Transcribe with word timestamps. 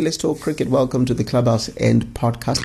Let's 0.00 0.16
talk 0.16 0.40
cricket. 0.40 0.68
Welcome 0.68 1.04
to 1.04 1.12
the 1.12 1.24
Clubhouse 1.24 1.68
End 1.76 2.06
podcast. 2.14 2.64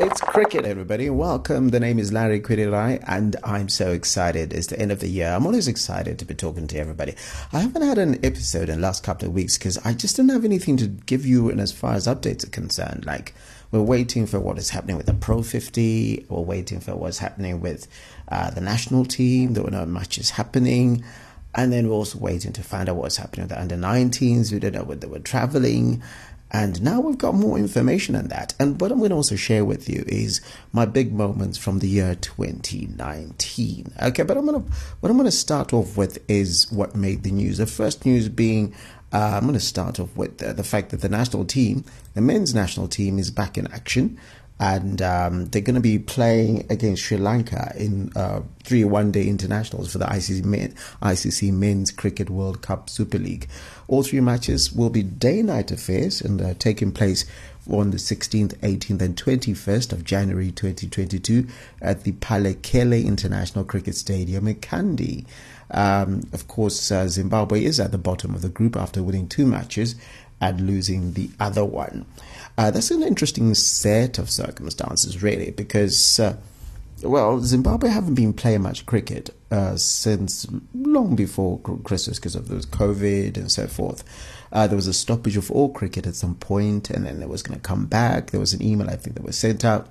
It's 0.00 0.20
cricket, 0.22 0.64
everybody. 0.64 1.10
Welcome. 1.10 1.68
The 1.68 1.80
name 1.80 1.98
is 1.98 2.14
Larry 2.14 2.40
Kwirirayi, 2.40 3.04
and 3.06 3.36
I'm 3.44 3.68
so 3.68 3.92
excited. 3.92 4.54
It's 4.54 4.68
the 4.68 4.78
end 4.78 4.90
of 4.90 5.00
the 5.00 5.08
year. 5.08 5.28
I'm 5.28 5.44
always 5.44 5.68
excited 5.68 6.18
to 6.18 6.24
be 6.24 6.34
talking 6.34 6.66
to 6.68 6.78
everybody. 6.78 7.14
I 7.52 7.60
haven't 7.60 7.82
had 7.82 7.98
an 7.98 8.24
episode 8.24 8.70
in 8.70 8.76
the 8.76 8.86
last 8.86 9.04
couple 9.04 9.28
of 9.28 9.34
weeks 9.34 9.58
because 9.58 9.76
I 9.84 9.92
just 9.92 10.16
didn't 10.16 10.30
have 10.30 10.46
anything 10.46 10.78
to 10.78 10.86
give 10.86 11.26
you, 11.26 11.50
and 11.50 11.60
as 11.60 11.72
far 11.72 11.92
as 11.92 12.06
updates 12.06 12.46
are 12.46 12.50
concerned, 12.50 13.04
like 13.04 13.34
we're 13.70 13.82
waiting 13.82 14.24
for 14.26 14.40
what 14.40 14.56
is 14.56 14.70
happening 14.70 14.96
with 14.96 15.06
the 15.06 15.14
Pro 15.14 15.42
50. 15.42 16.24
We're 16.30 16.40
waiting 16.40 16.80
for 16.80 16.96
what's 16.96 17.18
happening 17.18 17.60
with 17.60 17.86
uh, 18.28 18.50
the 18.50 18.62
national 18.62 19.04
team. 19.04 19.52
There 19.52 19.62
were 19.62 19.70
no 19.70 19.84
matches 19.84 20.30
happening. 20.30 21.04
And 21.56 21.72
then 21.72 21.88
we're 21.88 21.94
also 21.94 22.18
waiting 22.18 22.52
to 22.52 22.62
find 22.62 22.88
out 22.88 22.96
what's 22.96 23.16
happening 23.16 23.48
with 23.48 23.56
the 23.56 23.60
under 23.60 23.76
19s. 23.76 24.52
We 24.52 24.58
don't 24.58 24.74
know 24.74 24.84
whether 24.84 25.00
they 25.00 25.06
were 25.06 25.18
traveling. 25.18 26.02
And 26.52 26.80
now 26.82 27.00
we've 27.00 27.18
got 27.18 27.34
more 27.34 27.58
information 27.58 28.14
on 28.14 28.28
that. 28.28 28.54
And 28.60 28.80
what 28.80 28.92
I'm 28.92 28.98
going 28.98 29.10
to 29.10 29.16
also 29.16 29.34
share 29.34 29.64
with 29.64 29.88
you 29.88 30.04
is 30.06 30.40
my 30.72 30.84
big 30.84 31.12
moments 31.12 31.58
from 31.58 31.80
the 31.80 31.88
year 31.88 32.14
2019. 32.14 33.92
Okay, 34.00 34.22
but 34.22 34.36
I'm 34.36 34.46
going 34.46 34.62
to 34.62 34.72
what 35.00 35.10
I'm 35.10 35.16
going 35.16 35.24
to 35.24 35.32
start 35.32 35.72
off 35.72 35.96
with 35.96 36.18
is 36.28 36.70
what 36.70 36.94
made 36.94 37.24
the 37.24 37.32
news. 37.32 37.58
The 37.58 37.66
first 37.66 38.06
news 38.06 38.28
being 38.28 38.74
uh, 39.12 39.34
I'm 39.36 39.42
going 39.42 39.54
to 39.54 39.60
start 39.60 39.98
off 39.98 40.14
with 40.16 40.38
the, 40.38 40.52
the 40.52 40.64
fact 40.64 40.90
that 40.90 41.00
the 41.00 41.08
national 41.08 41.46
team, 41.46 41.84
the 42.14 42.20
men's 42.20 42.54
national 42.54 42.88
team, 42.88 43.18
is 43.18 43.30
back 43.30 43.56
in 43.56 43.66
action 43.72 44.18
and 44.58 45.02
um, 45.02 45.46
they're 45.46 45.60
going 45.60 45.74
to 45.74 45.80
be 45.80 45.98
playing 45.98 46.66
against 46.70 47.02
Sri 47.02 47.18
Lanka 47.18 47.72
in 47.76 48.10
uh, 48.16 48.40
three 48.64 48.84
one-day 48.84 49.28
internationals 49.28 49.92
for 49.92 49.98
the 49.98 50.06
ICC, 50.06 50.44
Men, 50.44 50.74
ICC 51.02 51.52
Men's 51.52 51.90
Cricket 51.90 52.30
World 52.30 52.62
Cup 52.62 52.88
Super 52.88 53.18
League. 53.18 53.48
All 53.86 54.02
three 54.02 54.20
matches 54.20 54.72
will 54.72 54.90
be 54.90 55.02
day-night 55.02 55.70
affairs 55.70 56.22
and 56.22 56.40
uh, 56.40 56.54
taking 56.54 56.90
place 56.90 57.26
on 57.70 57.90
the 57.90 57.98
16th, 57.98 58.56
18th, 58.58 59.02
and 59.02 59.16
21st 59.16 59.92
of 59.92 60.04
January 60.04 60.50
2022 60.50 61.46
at 61.82 62.04
the 62.04 62.12
Pallekele 62.12 63.04
International 63.04 63.64
Cricket 63.64 63.94
Stadium 63.94 64.46
in 64.48 64.56
Kandy. 64.56 65.26
Um, 65.70 66.22
of 66.32 66.48
course, 66.48 66.90
uh, 66.90 67.08
Zimbabwe 67.08 67.64
is 67.64 67.80
at 67.80 67.92
the 67.92 67.98
bottom 67.98 68.34
of 68.34 68.42
the 68.42 68.48
group 68.48 68.76
after 68.76 69.02
winning 69.02 69.28
two 69.28 69.46
matches 69.46 69.96
and 70.40 70.66
losing 70.66 71.14
the 71.14 71.30
other 71.40 71.64
one. 71.64 72.06
Uh, 72.58 72.70
that's 72.70 72.90
an 72.90 73.02
interesting 73.02 73.54
set 73.54 74.18
of 74.18 74.30
circumstances, 74.30 75.22
really, 75.22 75.50
because, 75.50 76.18
uh, 76.18 76.36
well, 77.02 77.40
Zimbabwe 77.40 77.90
haven't 77.90 78.14
been 78.14 78.32
playing 78.32 78.62
much 78.62 78.86
cricket 78.86 79.30
uh, 79.50 79.76
since 79.76 80.46
long 80.74 81.14
before 81.14 81.58
Christmas 81.84 82.18
because 82.18 82.34
of 82.34 82.48
those 82.48 82.64
COVID 82.66 83.36
and 83.36 83.52
so 83.52 83.66
forth. 83.66 84.02
Uh, 84.52 84.66
there 84.66 84.76
was 84.76 84.86
a 84.86 84.94
stoppage 84.94 85.36
of 85.36 85.50
all 85.50 85.68
cricket 85.68 86.06
at 86.06 86.14
some 86.14 86.34
point, 86.34 86.88
and 86.88 87.04
then 87.04 87.20
it 87.20 87.28
was 87.28 87.42
going 87.42 87.58
to 87.58 87.62
come 87.62 87.86
back. 87.86 88.30
There 88.30 88.40
was 88.40 88.54
an 88.54 88.62
email, 88.62 88.88
I 88.88 88.96
think, 88.96 89.16
that 89.16 89.24
was 89.24 89.36
sent 89.36 89.64
out 89.64 89.88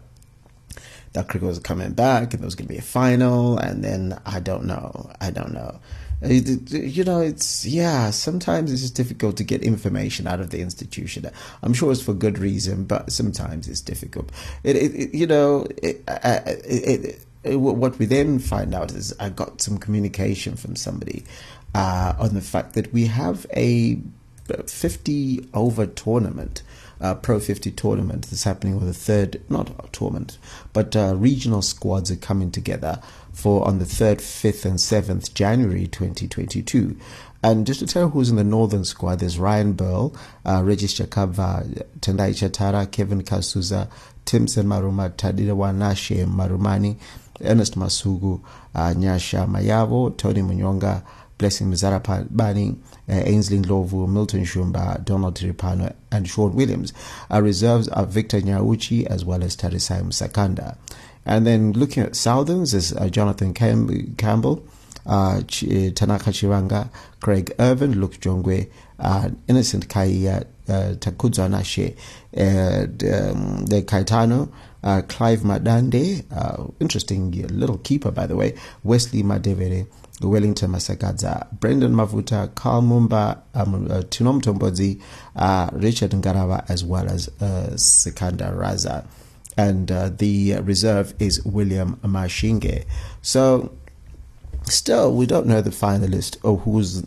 that 1.16 1.28
cricket 1.30 1.48
was 1.48 1.60
coming 1.60 1.94
back, 1.94 2.34
and 2.34 2.42
there 2.42 2.48
was 2.48 2.56
going 2.56 2.68
to 2.68 2.74
be 2.74 2.78
a 2.78 2.84
final, 2.84 3.58
and 3.58 3.84
then 3.84 4.20
I 4.26 4.40
don't 4.40 4.66
know. 4.66 5.10
I 5.20 5.32
don't 5.32 5.54
know. 5.54 5.80
You 6.22 7.04
know, 7.04 7.20
it's 7.20 7.66
yeah. 7.66 8.10
Sometimes 8.12 8.72
it's 8.72 8.82
just 8.82 8.96
difficult 8.96 9.38
to 9.38 9.44
get 9.44 9.64
information 9.64 10.28
out 10.28 10.40
of 10.40 10.50
the 10.50 10.62
institution. 10.62 11.30
I'm 11.62 11.74
sure 11.74 11.92
it's 11.92 12.02
for 12.02 12.14
good 12.14 12.38
reason, 12.38 12.86
but 12.86 13.12
sometimes 13.12 13.68
it's 13.68 13.82
difficult. 13.82 14.32
It, 14.64 14.76
it, 14.76 14.96
it 14.96 15.14
you 15.14 15.28
know, 15.28 15.68
it, 15.82 17.20
what 17.44 18.00
we 18.00 18.06
then 18.06 18.40
find 18.40 18.74
out 18.74 18.92
is 18.92 19.14
I 19.20 19.30
got 19.30 19.62
some 19.62 19.78
communication 19.78 20.56
from 20.56 20.76
somebody 20.76 21.26
uh, 21.74 22.14
on 22.18 22.34
the 22.34 22.42
fact 22.42 22.74
that 22.74 22.92
we 22.94 23.08
have 23.08 23.46
a 23.56 24.00
50 24.68 25.50
over 25.54 25.86
tournament 25.86 26.64
uh, 27.06 27.14
Pro 27.16 27.40
50 27.40 27.72
tournament 27.72 28.24
that's 28.24 28.44
happening 28.44 28.76
with 28.76 28.88
the 28.88 28.94
third, 28.94 29.42
not 29.48 29.94
tournament, 29.94 30.40
but 30.74 30.96
uh, 30.96 31.14
regional 31.16 31.62
squads 31.62 32.10
are 32.10 32.16
coming 32.16 32.50
together 32.50 33.00
for 33.32 33.68
on 33.68 33.78
the 33.78 33.86
3rd, 33.86 34.18
5th, 34.18 34.66
and 34.66 34.80
7th 34.80 35.34
January 35.36 35.86
2022. 35.86 36.98
And 37.44 37.68
just 37.68 37.80
to 37.82 37.86
tell 37.86 38.10
who's 38.10 38.32
in 38.32 38.38
the 38.38 38.44
northern 38.44 38.86
squad, 38.86 39.20
there's 39.20 39.38
Ryan 39.38 39.74
Burl, 39.74 40.16
uh, 40.46 40.64
Regis 40.64 41.00
Chakabva, 41.00 41.84
Tendai 42.00 42.32
Chatara, 42.32 42.90
Kevin 42.92 43.22
Kasuza, 43.22 43.88
Timycen 44.26 44.66
Maruma, 44.66 45.12
Tadiwanashe 45.16 46.26
Marumani, 46.26 46.98
Ernest 47.42 47.78
Masuku, 47.78 48.42
uh, 48.74 48.94
Nyasha 48.96 49.48
Mayavo, 49.48 50.18
Tony 50.18 50.42
Munyonga, 50.42 51.04
Blessing 51.38 51.68
Muzarabani, 51.70 52.78
uh, 53.10 53.14
Ainsley 53.14 53.60
Ndlovu, 53.60 54.08
Milton 54.08 54.42
Shumba, 54.46 55.04
Donald 55.04 55.36
Tiripano, 55.36 55.94
and 56.12 56.28
Sean 56.28 56.56
Williams. 56.56 56.94
Our 57.30 57.42
reserves 57.44 57.88
are 57.90 58.06
Victor 58.06 58.40
Nyauchi 58.40 59.06
as 59.06 59.26
well 59.26 59.44
as 59.44 59.56
Tarisai 59.58 60.02
Musakanda. 60.02 60.78
And 61.26 61.46
then 61.46 61.74
looking 61.74 62.04
at 62.04 62.16
Southerns 62.16 62.74
is 62.74 62.94
uh, 62.94 63.10
Jonathan 63.10 63.54
Cam- 63.54 64.16
Campbell, 64.16 64.66
uh, 65.06 65.42
Ch- 65.48 65.64
uh, 65.66 65.92
Tanaka 65.94 66.30
Chivanga, 66.30 66.90
Craig 67.20 67.52
Ervine, 67.60 68.00
Luke 68.00 68.20
Jongwe, 68.20 68.70
uh, 69.00 69.30
Innocent 69.48 69.90
Kaia, 69.90 70.46
uh, 70.70 70.94
Takudzo 70.96 71.48
Anashe, 71.50 71.96
uh, 72.38 72.84
um, 73.36 73.66
the 73.66 73.82
Kaitano, 73.82 74.50
uh, 74.86 75.02
Clive 75.08 75.40
Madande, 75.40 76.24
uh, 76.32 76.68
interesting 76.80 77.32
little 77.32 77.80
keeper 77.80 78.12
by 78.12 78.26
the 78.28 78.36
way, 78.36 78.56
Wesley 78.84 79.24
Madhevere, 79.24 79.88
Wellington 80.22 80.72
Masakadza, 80.72 81.52
Brandon 81.60 81.94
Mavuta, 81.94 82.54
Carl 82.56 82.84
Mumba, 82.84 83.42
um, 83.54 83.92
uh, 83.92 84.02
uh, 85.36 85.70
Richard 85.74 86.12
Ngarava, 86.12 86.70
as 86.70 86.86
well 86.86 87.10
as 87.10 87.28
uh, 87.42 87.76
Sikandar 87.76 88.54
Raza. 88.54 89.06
And 89.58 89.92
uh, 89.92 90.10
the 90.10 90.60
reserve 90.62 91.14
is 91.20 91.44
William 91.46 91.98
Mashinge. 91.98 92.86
So, 93.22 93.74
still, 94.64 95.14
we 95.14 95.26
don't 95.26 95.48
know 95.48 95.62
the 95.62 95.70
finalist 95.70 96.38
or 96.44 96.58
who's 96.60 97.04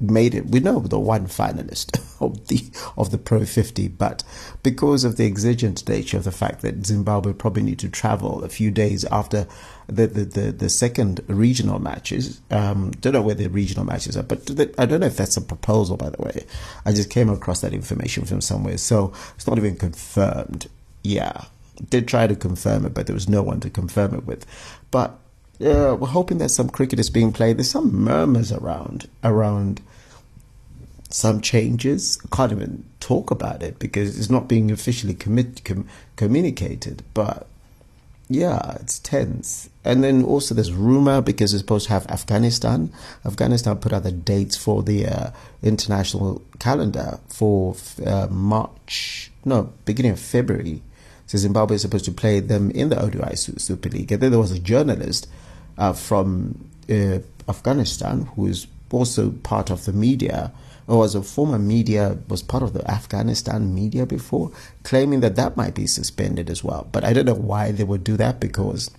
made 0.00 0.34
it. 0.34 0.46
We 0.46 0.60
know 0.60 0.80
the 0.80 0.98
one 0.98 1.26
finalist 1.26 2.00
of 2.20 2.46
the 2.48 2.62
of 2.96 3.10
the 3.10 3.18
Pro 3.18 3.44
50, 3.44 3.88
but 3.88 4.22
because 4.62 5.04
of 5.04 5.16
the 5.16 5.26
exigent 5.26 5.88
nature 5.88 6.18
of 6.18 6.24
the 6.24 6.32
fact 6.32 6.62
that 6.62 6.86
Zimbabwe 6.86 7.32
probably 7.32 7.62
need 7.62 7.78
to 7.80 7.88
travel 7.88 8.44
a 8.44 8.48
few 8.48 8.70
days 8.70 9.04
after 9.06 9.46
the 9.86 10.06
the, 10.06 10.24
the, 10.24 10.52
the 10.52 10.68
second 10.68 11.20
regional 11.26 11.78
matches, 11.78 12.40
um, 12.50 12.90
don't 13.00 13.14
know 13.14 13.22
where 13.22 13.34
the 13.34 13.48
regional 13.48 13.84
matches 13.84 14.16
are, 14.16 14.22
but 14.22 14.50
I 14.78 14.86
don't 14.86 15.00
know 15.00 15.06
if 15.06 15.16
that's 15.16 15.36
a 15.36 15.42
proposal. 15.42 15.96
By 15.96 16.10
the 16.10 16.22
way, 16.22 16.44
I 16.84 16.92
just 16.92 17.10
came 17.10 17.30
across 17.30 17.62
that 17.62 17.72
information 17.72 18.24
from 18.24 18.40
somewhere, 18.40 18.78
so 18.78 19.12
it's 19.34 19.46
not 19.46 19.58
even 19.58 19.76
confirmed. 19.76 20.68
Yeah, 21.02 21.44
did 21.88 22.06
try 22.06 22.26
to 22.26 22.36
confirm 22.36 22.84
it, 22.84 22.94
but 22.94 23.06
there 23.06 23.14
was 23.14 23.28
no 23.28 23.42
one 23.42 23.60
to 23.60 23.70
confirm 23.70 24.14
it 24.14 24.26
with, 24.26 24.46
but. 24.90 25.18
Uh, 25.62 25.94
we're 26.00 26.08
hoping 26.08 26.38
that 26.38 26.48
some 26.48 26.70
cricket 26.70 26.98
is 26.98 27.10
being 27.10 27.34
played. 27.34 27.58
There's 27.58 27.70
some 27.70 27.94
murmurs 27.94 28.50
around 28.50 29.10
around 29.22 29.82
some 31.10 31.40
changes. 31.40 32.18
I 32.24 32.34
can't 32.34 32.52
even 32.52 32.84
talk 33.00 33.30
about 33.30 33.62
it 33.62 33.78
because 33.78 34.18
it's 34.18 34.30
not 34.30 34.48
being 34.48 34.70
officially 34.70 35.14
commit, 35.14 35.64
com, 35.64 35.86
communicated. 36.16 37.02
But 37.14 37.46
yeah, 38.28 38.76
it's 38.80 39.00
tense. 39.00 39.68
And 39.84 40.04
then 40.04 40.24
also 40.24 40.54
there's 40.54 40.72
rumor 40.72 41.20
because 41.20 41.52
it's 41.52 41.62
supposed 41.62 41.88
to 41.88 41.92
have 41.92 42.06
Afghanistan. 42.06 42.92
Afghanistan 43.24 43.76
put 43.78 43.92
out 43.92 44.04
the 44.04 44.12
dates 44.12 44.56
for 44.56 44.84
the 44.84 45.06
uh, 45.06 45.30
international 45.62 46.42
calendar 46.60 47.18
for 47.28 47.74
uh, 48.06 48.28
March, 48.30 49.32
no, 49.44 49.72
beginning 49.84 50.12
of 50.12 50.20
February. 50.20 50.80
So 51.26 51.38
Zimbabwe 51.38 51.76
is 51.76 51.82
supposed 51.82 52.04
to 52.04 52.12
play 52.12 52.40
them 52.40 52.70
in 52.70 52.88
the 52.88 53.00
ODI 53.00 53.36
Super 53.36 53.88
League. 53.88 54.12
And 54.12 54.22
then 54.22 54.30
there 54.30 54.40
was 54.40 54.52
a 54.52 54.58
journalist 54.60 55.28
uh, 55.76 55.92
from 55.92 56.68
uh, 56.88 57.18
Afghanistan 57.48 58.26
who 58.36 58.46
is 58.46 58.66
also 58.92 59.30
part 59.30 59.70
of 59.70 59.84
the 59.86 59.92
media 59.92 60.52
or 60.90 60.98
was 60.98 61.14
a 61.14 61.22
former 61.22 61.58
media, 61.58 62.18
was 62.26 62.42
part 62.42 62.64
of 62.64 62.72
the 62.72 62.90
Afghanistan 62.90 63.72
media 63.72 64.04
before, 64.04 64.50
claiming 64.82 65.20
that 65.20 65.36
that 65.36 65.56
might 65.56 65.72
be 65.72 65.86
suspended 65.86 66.50
as 66.50 66.64
well. 66.64 66.88
But 66.90 67.04
I 67.04 67.12
don't 67.12 67.26
know 67.26 67.34
why 67.34 67.70
they 67.70 67.84
would 67.84 68.02
do 68.02 68.16
that 68.16 68.40
because 68.40 68.90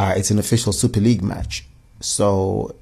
uh, 0.00 0.14
it's 0.16 0.32
an 0.32 0.38
official 0.40 0.72
Super 0.72 0.98
League 0.98 1.22
match. 1.22 1.64
So, 2.00 2.74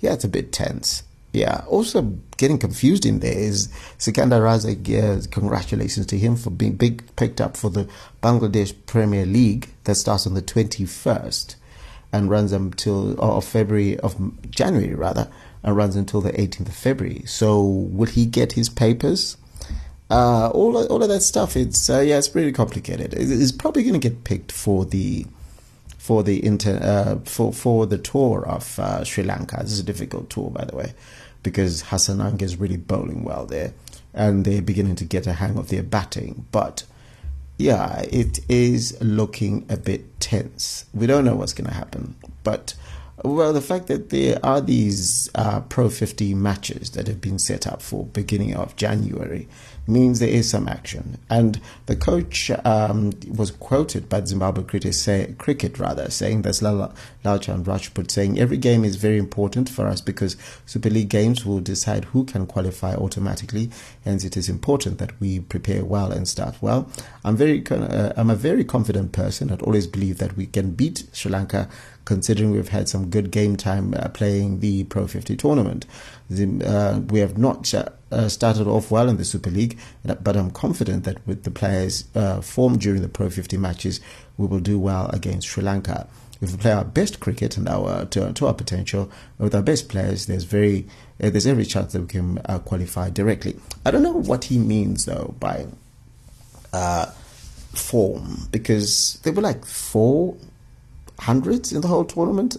yeah, 0.00 0.14
it's 0.14 0.24
a 0.24 0.28
bit 0.28 0.50
tense. 0.50 1.04
Yeah. 1.32 1.62
Also, 1.68 2.18
getting 2.36 2.58
confused 2.58 3.06
in 3.06 3.20
there 3.20 3.38
is 3.38 3.68
Sikandar 3.96 4.40
Raza. 4.40 4.74
Uh, 4.74 5.24
congratulations 5.30 6.06
to 6.06 6.18
him 6.18 6.34
for 6.34 6.50
being 6.50 6.74
big 6.74 7.14
picked 7.14 7.40
up 7.40 7.56
for 7.56 7.70
the 7.70 7.88
Bangladesh 8.24 8.74
Premier 8.86 9.24
League 9.24 9.68
that 9.84 9.94
starts 9.94 10.26
on 10.26 10.34
the 10.34 10.42
21st 10.42 11.54
and 12.12 12.28
runs 12.28 12.50
until 12.50 13.20
of 13.20 13.44
February 13.44 14.00
of 14.00 14.16
January 14.50 14.94
rather, 14.94 15.30
and 15.66 15.76
runs 15.76 15.96
until 15.96 16.22
the 16.22 16.32
18th 16.32 16.68
of 16.68 16.74
February. 16.74 17.24
So, 17.26 17.62
will 17.62 18.06
he 18.06 18.24
get 18.24 18.52
his 18.52 18.70
papers? 18.70 19.36
Uh, 20.08 20.48
all 20.50 20.76
all 20.86 21.02
of 21.02 21.08
that 21.10 21.20
stuff. 21.20 21.56
It's 21.56 21.90
uh, 21.90 21.98
yeah, 22.00 22.16
it's 22.16 22.28
pretty 22.28 22.52
complicated. 22.52 23.12
It's 23.12 23.52
probably 23.52 23.82
going 23.82 24.00
to 24.00 24.08
get 24.08 24.24
picked 24.24 24.52
for 24.52 24.86
the 24.86 25.26
for 25.98 26.22
the 26.22 26.42
inter 26.46 26.78
uh, 26.80 27.18
for 27.28 27.52
for 27.52 27.86
the 27.86 27.98
tour 27.98 28.46
of 28.46 28.78
uh, 28.78 29.04
Sri 29.04 29.24
Lanka. 29.24 29.58
This 29.60 29.72
is 29.72 29.80
a 29.80 29.82
difficult 29.82 30.30
tour, 30.30 30.50
by 30.50 30.64
the 30.64 30.76
way 30.76 30.94
because 31.46 31.84
Hasaranga 31.84 32.42
is 32.42 32.56
really 32.56 32.76
bowling 32.76 33.22
well 33.22 33.46
there 33.46 33.72
and 34.12 34.44
they're 34.44 34.60
beginning 34.60 34.96
to 34.96 35.04
get 35.04 35.28
a 35.28 35.34
hang 35.34 35.56
of 35.56 35.68
their 35.68 35.84
batting. 35.84 36.44
But 36.50 36.82
yeah, 37.56 38.00
it 38.10 38.40
is 38.48 39.00
looking 39.00 39.64
a 39.68 39.76
bit 39.76 40.18
tense. 40.18 40.86
We 40.92 41.06
don't 41.06 41.24
know 41.24 41.36
what's 41.36 41.52
going 41.52 41.68
to 41.70 41.74
happen. 41.74 42.16
But 42.42 42.74
well, 43.24 43.52
the 43.52 43.62
fact 43.62 43.86
that 43.86 44.10
there 44.10 44.38
are 44.44 44.60
these 44.60 45.30
uh, 45.34 45.60
Pro 45.60 45.88
50 45.88 46.34
matches 46.34 46.90
that 46.90 47.06
have 47.06 47.20
been 47.20 47.38
set 47.38 47.66
up 47.66 47.80
for 47.80 48.04
beginning 48.04 48.54
of 48.54 48.76
January 48.76 49.48
means 49.86 50.18
there 50.18 50.28
is 50.28 50.50
some 50.50 50.68
action. 50.68 51.18
And 51.30 51.60
the 51.86 51.96
coach 51.96 52.50
um, 52.64 53.12
was 53.34 53.50
quoted 53.52 54.08
by 54.08 54.24
Zimbabwe 54.24 54.64
cricket, 54.64 54.94
say, 54.94 55.34
cricket 55.38 55.78
rather, 55.78 56.10
saying 56.10 56.42
that's 56.42 56.60
Lalchand 56.60 57.66
Rajput 57.66 58.10
saying 58.10 58.38
every 58.38 58.56
game 58.56 58.84
is 58.84 58.96
very 58.96 59.18
important 59.18 59.68
for 59.68 59.86
us 59.86 60.00
because 60.00 60.36
Super 60.66 60.90
League 60.90 61.08
games 61.08 61.46
will 61.46 61.60
decide 61.60 62.06
who 62.06 62.24
can 62.24 62.46
qualify 62.46 62.94
automatically. 62.94 63.70
Hence, 64.04 64.24
it 64.24 64.36
is 64.36 64.48
important 64.48 64.98
that 64.98 65.18
we 65.20 65.40
prepare 65.40 65.84
well 65.84 66.12
and 66.12 66.28
start 66.28 66.56
well. 66.60 66.90
I'm 67.24 67.36
very, 67.36 67.66
uh, 67.66 68.12
I'm 68.16 68.30
a 68.30 68.36
very 68.36 68.64
confident 68.64 69.12
person. 69.12 69.50
I'd 69.50 69.62
always 69.62 69.86
believe 69.86 70.18
that 70.18 70.36
we 70.36 70.46
can 70.46 70.72
beat 70.72 71.04
Sri 71.12 71.30
Lanka 71.30 71.68
considering 72.06 72.52
we've 72.52 72.70
had 72.70 72.88
some 72.88 73.10
good 73.10 73.30
game 73.30 73.56
time 73.56 73.92
uh, 73.94 74.08
playing 74.08 74.60
the 74.60 74.84
Pro 74.84 75.06
50 75.06 75.36
tournament. 75.36 75.84
The, 76.30 76.64
uh, 76.64 77.00
we 77.00 77.20
have 77.20 77.36
not 77.36 77.72
uh, 77.74 78.28
started 78.28 78.66
off 78.66 78.90
well 78.90 79.10
in 79.10 79.18
the 79.18 79.24
Super 79.24 79.50
League, 79.50 79.78
but 80.22 80.36
I'm 80.36 80.50
confident 80.50 81.04
that 81.04 81.24
with 81.26 81.42
the 81.42 81.50
players 81.50 82.04
uh, 82.14 82.40
formed 82.40 82.80
during 82.80 83.02
the 83.02 83.08
Pro 83.08 83.28
50 83.28 83.58
matches, 83.58 84.00
we 84.38 84.46
will 84.46 84.60
do 84.60 84.78
well 84.78 85.10
against 85.10 85.48
Sri 85.48 85.62
Lanka. 85.62 86.08
If 86.40 86.52
we 86.52 86.58
play 86.58 86.72
our 86.72 86.84
best 86.84 87.20
cricket 87.20 87.56
and 87.56 87.68
our 87.68 88.04
to, 88.06 88.32
to 88.32 88.46
our 88.46 88.54
potential 88.54 89.10
with 89.38 89.54
our 89.54 89.62
best 89.62 89.88
players, 89.88 90.26
there's 90.26 90.44
very 90.44 90.86
uh, 91.22 91.30
there's 91.30 91.46
every 91.46 91.64
chance 91.64 91.94
that 91.94 92.02
we 92.02 92.06
can 92.06 92.38
uh, 92.44 92.58
qualify 92.58 93.08
directly. 93.08 93.58
I 93.86 93.90
don't 93.90 94.02
know 94.02 94.12
what 94.12 94.44
he 94.44 94.58
means 94.58 95.06
though 95.06 95.34
by 95.40 95.66
form 97.72 98.48
because 98.50 99.18
there 99.22 99.32
were 99.32 99.42
like 99.42 99.64
four 99.64 100.36
hundreds 101.20 101.72
in 101.72 101.80
the 101.80 101.88
whole 101.88 102.04
tournament, 102.04 102.56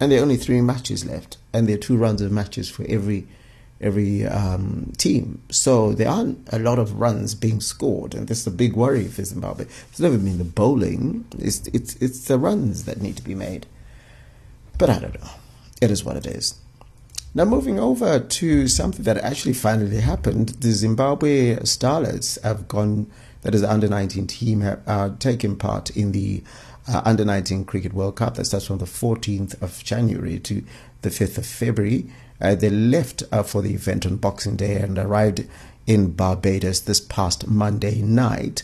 and 0.00 0.10
there 0.10 0.20
are 0.20 0.22
only 0.22 0.36
three 0.36 0.60
matches 0.60 1.04
left, 1.04 1.36
and 1.52 1.68
there 1.68 1.76
are 1.76 1.78
two 1.80 1.96
rounds 1.96 2.22
of 2.22 2.32
matches 2.32 2.68
for 2.68 2.84
every 2.88 3.26
every 3.80 4.26
um, 4.26 4.92
team. 4.96 5.40
So 5.50 5.92
there 5.92 6.08
aren't 6.08 6.52
a 6.52 6.58
lot 6.58 6.78
of 6.78 6.98
runs 7.00 7.34
being 7.34 7.60
scored, 7.60 8.14
and 8.14 8.26
this 8.26 8.40
is 8.40 8.46
a 8.46 8.50
big 8.50 8.74
worry 8.74 9.06
for 9.06 9.24
Zimbabwe. 9.24 9.66
It's 9.90 10.00
never 10.00 10.18
been 10.18 10.38
the 10.38 10.44
bowling; 10.44 11.24
it's 11.38 11.66
it's 11.68 11.96
it's 11.96 12.24
the 12.26 12.38
runs 12.38 12.84
that 12.84 13.00
need 13.00 13.16
to 13.16 13.22
be 13.22 13.34
made. 13.34 13.66
But 14.78 14.90
I 14.90 14.98
don't 14.98 15.20
know. 15.20 15.30
It 15.80 15.90
is 15.90 16.04
what 16.04 16.16
it 16.16 16.26
is. 16.26 16.54
Now, 17.34 17.44
moving 17.44 17.78
over 17.78 18.18
to 18.18 18.68
something 18.68 19.04
that 19.04 19.18
actually 19.18 19.52
finally 19.52 20.00
happened, 20.00 20.48
the 20.60 20.72
Zimbabwe 20.72 21.56
Starlets 21.56 22.42
have 22.42 22.66
gone, 22.68 23.10
that 23.42 23.54
is, 23.54 23.60
the 23.60 23.70
under 23.70 23.88
19 23.88 24.26
team, 24.26 24.62
have 24.62 24.82
uh, 24.86 25.10
taken 25.18 25.56
part 25.56 25.90
in 25.90 26.12
the 26.12 26.42
uh, 26.88 27.02
Under 27.04 27.24
19 27.24 27.64
Cricket 27.64 27.92
World 27.92 28.16
Cup 28.16 28.36
that 28.36 28.46
starts 28.46 28.66
from 28.66 28.78
the 28.78 28.86
14th 28.86 29.60
of 29.62 29.84
January 29.84 30.38
to 30.40 30.64
the 31.02 31.10
5th 31.10 31.38
of 31.38 31.46
February. 31.46 32.06
Uh, 32.40 32.54
they 32.54 32.70
left 32.70 33.22
uh, 33.30 33.42
for 33.42 33.62
the 33.62 33.74
event 33.74 34.06
on 34.06 34.16
Boxing 34.16 34.56
Day 34.56 34.76
and 34.76 34.98
arrived 34.98 35.46
in 35.86 36.12
Barbados 36.12 36.80
this 36.80 37.00
past 37.00 37.46
Monday 37.46 38.00
night. 38.00 38.62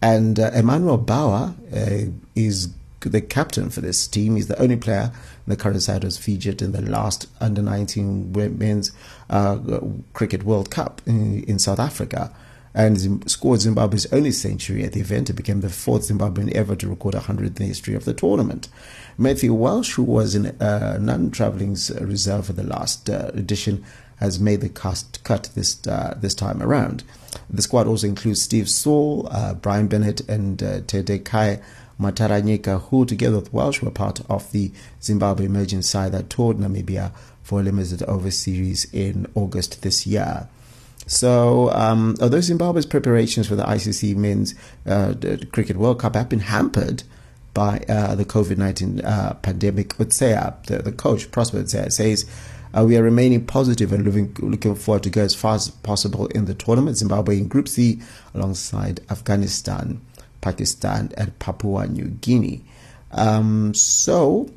And 0.00 0.38
uh, 0.38 0.50
Emmanuel 0.54 0.98
Bawa 0.98 1.56
uh, 1.72 2.12
is 2.34 2.68
the 3.08 3.20
captain 3.20 3.70
for 3.70 3.80
this 3.80 4.06
team. 4.06 4.36
He's 4.36 4.48
the 4.48 4.60
only 4.60 4.76
player 4.76 5.12
in 5.46 5.50
the 5.50 5.56
current 5.56 5.82
side 5.82 6.02
who's 6.02 6.18
featured 6.18 6.62
in 6.62 6.72
the 6.72 6.82
last 6.82 7.28
Under 7.40 7.62
19 7.62 8.32
Women's 8.32 8.92
uh, 9.30 9.58
Cricket 10.12 10.42
World 10.44 10.70
Cup 10.70 11.00
in, 11.06 11.44
in 11.44 11.58
South 11.58 11.78
Africa 11.78 12.34
and 12.74 13.30
scored 13.30 13.60
Zimbabwe's 13.60 14.12
only 14.12 14.32
century 14.32 14.84
at 14.84 14.92
the 14.92 15.00
event. 15.00 15.30
It 15.30 15.34
became 15.34 15.60
the 15.60 15.70
fourth 15.70 16.08
Zimbabwean 16.08 16.50
ever 16.52 16.74
to 16.76 16.88
record 16.88 17.14
100 17.14 17.46
in 17.46 17.54
the 17.54 17.66
history 17.66 17.94
of 17.94 18.04
the 18.04 18.12
tournament. 18.12 18.68
Matthew 19.16 19.54
Welch, 19.54 19.92
who 19.92 20.02
was 20.02 20.34
in 20.34 20.46
uh, 20.60 20.98
non-travelling 21.00 21.76
reserve 22.00 22.46
for 22.46 22.52
the 22.52 22.64
last 22.64 23.08
uh, 23.08 23.30
edition, 23.32 23.84
has 24.16 24.40
made 24.40 24.60
the 24.60 24.68
cast 24.68 25.22
cut 25.24 25.50
this 25.54 25.86
uh, 25.86 26.16
this 26.20 26.34
time 26.34 26.62
around. 26.62 27.04
The 27.50 27.62
squad 27.62 27.86
also 27.86 28.06
includes 28.06 28.42
Steve 28.42 28.68
Saul, 28.68 29.28
uh, 29.30 29.54
Brian 29.54 29.86
Bennett, 29.86 30.20
and 30.28 30.62
uh, 30.62 30.80
Tendai 30.80 31.62
Mataranyika, 32.00 32.82
who 32.82 33.04
together 33.06 33.36
with 33.36 33.52
Welch 33.52 33.82
were 33.82 33.90
part 33.90 34.20
of 34.28 34.50
the 34.52 34.72
Zimbabwe 35.02 35.46
emerging 35.46 35.82
side 35.82 36.12
that 36.12 36.30
toured 36.30 36.58
Namibia 36.58 37.12
for 37.42 37.60
a 37.60 37.62
limited 37.62 38.02
over 38.04 38.30
series 38.30 38.92
in 38.92 39.26
August 39.34 39.82
this 39.82 40.06
year. 40.06 40.48
So, 41.06 41.70
um, 41.72 42.16
although 42.20 42.40
Zimbabwe's 42.40 42.86
preparations 42.86 43.46
for 43.46 43.56
the 43.56 43.64
ICC 43.64 44.16
Men's 44.16 44.54
uh, 44.86 45.14
Cricket 45.52 45.76
World 45.76 46.00
Cup 46.00 46.14
have 46.14 46.28
been 46.28 46.40
hampered 46.40 47.02
by 47.52 47.84
uh, 47.88 48.14
the 48.14 48.24
COVID 48.24 48.56
19 48.56 49.00
uh, 49.02 49.34
pandemic, 49.42 49.90
Utseya, 49.96 50.64
the, 50.66 50.78
the 50.78 50.92
coach, 50.92 51.30
Prosper 51.30 51.58
Utseya, 51.58 51.92
says, 51.92 52.24
uh, 52.76 52.84
we 52.84 52.96
are 52.96 53.02
remaining 53.02 53.46
positive 53.46 53.92
and 53.92 54.04
looking, 54.04 54.34
looking 54.40 54.74
forward 54.74 55.02
to 55.04 55.10
go 55.10 55.22
as 55.22 55.34
far 55.34 55.54
as 55.54 55.70
possible 55.70 56.26
in 56.28 56.46
the 56.46 56.54
tournament. 56.54 56.96
Zimbabwe 56.96 57.36
in 57.36 57.46
Group 57.46 57.68
C 57.68 58.00
alongside 58.34 59.00
Afghanistan, 59.10 60.00
Pakistan, 60.44 61.10
and 61.16 61.36
Papua 61.38 61.86
New 61.86 62.04
Guinea. 62.20 62.62
Um, 63.12 63.72
so, 63.72 64.50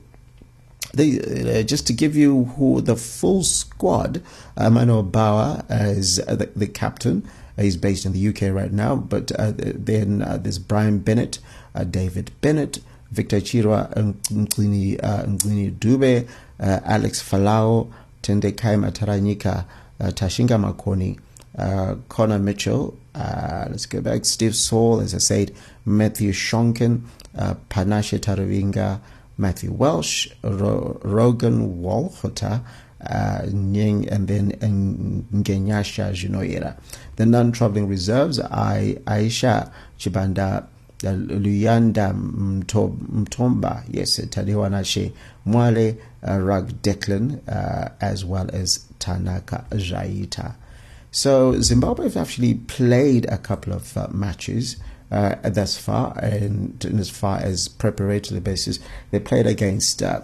uh, 1.00 1.64
just 1.64 1.88
to 1.88 1.94
give 1.94 2.14
you 2.14 2.44
who 2.58 2.82
the 2.82 2.98
full 2.98 3.44
squad, 3.44 4.22
uh, 4.58 4.70
Manuel 4.70 5.06
Bawa 5.06 5.66
is 5.98 6.20
uh, 6.20 6.36
the, 6.36 6.48
the, 6.58 6.68
captain. 6.68 7.24
he's 7.56 7.78
based 7.78 8.06
in 8.06 8.12
the 8.12 8.28
UK 8.28 8.54
right 8.54 8.74
now. 8.74 8.98
But 8.98 9.32
then 9.38 10.20
there's 10.44 10.60
Brian 10.60 11.00
Bennett, 11.00 11.40
David 11.90 12.32
Bennett, 12.42 12.80
Victor 13.12 13.40
Chirwa 13.40 13.94
Ngini, 13.94 15.00
Ngini 15.00 15.72
Dube, 15.72 16.28
Alex 16.60 17.24
Falao, 17.24 17.90
Tendai 18.24 18.52
Mataranyika, 18.52 19.66
Tashinga 20.02 20.58
Makoni, 20.60 21.18
uh, 21.58 21.96
Connor 22.10 22.40
Mitchell, 22.40 22.98
uh, 23.16 23.66
let's 23.70 23.86
go 23.86 24.02
back, 24.02 24.26
Steve 24.26 24.56
Saul, 24.56 25.00
as 25.02 25.14
I 25.16 25.18
said, 25.18 25.54
Matthew 25.86 26.32
Schonken, 26.32 27.02
uh, 27.38 27.56
Panashe 27.70 28.20
Taruvinga, 28.20 29.00
Matthew 29.38 29.72
Welch, 29.72 30.30
Ro- 30.44 31.00
Rogan 31.04 31.82
Walhota, 31.82 32.64
uh, 33.06 33.42
Nying, 33.46 34.08
and 34.12 34.28
then 34.28 34.52
Ngenyasha 34.54 36.12
Jinoira. 36.14 36.78
The 37.16 37.26
non 37.26 37.52
traveling 37.52 37.88
reserves 37.88 38.40
are 38.40 38.78
Aisha 39.06 39.72
Chibanda, 40.00 40.64
uh, 40.64 41.08
Luyanda 41.08 42.14
Mtomba, 42.14 43.84
yes, 43.90 44.20
Tadiwanashe 44.20 45.14
Mwale, 45.46 45.98
uh, 46.28 46.40
Rag 46.40 46.82
Declan, 46.82 47.40
uh, 47.48 47.90
as 48.02 48.26
well 48.26 48.50
as 48.52 48.86
Tanaka 49.00 49.66
Jaita. 49.72 50.56
So 51.12 51.60
Zimbabwe 51.62 52.06
have 52.06 52.18
actually 52.18 52.56
played 52.56 53.26
a 53.26 53.38
couple 53.38 53.74
of 53.74 53.96
uh, 53.98 54.08
matches 54.12 54.78
uh, 55.12 55.36
thus 55.50 55.78
far, 55.78 56.18
and, 56.20 56.84
and, 56.84 57.00
as 57.00 57.10
far 57.10 57.40
as 57.40 57.68
preparatory 57.68 58.40
basis, 58.40 58.80
they 59.12 59.20
played 59.20 59.48
against. 59.48 60.04
Uh, 60.04 60.22